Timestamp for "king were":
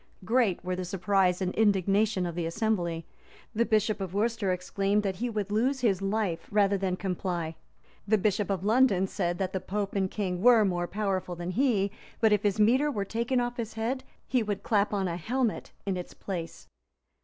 10.09-10.65